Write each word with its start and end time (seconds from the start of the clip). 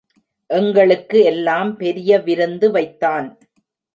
எங்களுக்கு 0.49 1.23
எல்லாம் 1.23 1.77
பெரிய 1.77 2.19
விருந்து 2.19 2.71
வைத்தான். 2.71 3.27